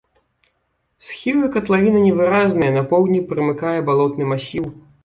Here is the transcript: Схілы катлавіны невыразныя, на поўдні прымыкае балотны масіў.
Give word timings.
Схілы 1.09 1.45
катлавіны 1.57 1.99
невыразныя, 2.09 2.71
на 2.79 2.83
поўдні 2.95 3.25
прымыкае 3.31 3.77
балотны 3.93 4.23
масіў. 4.35 4.65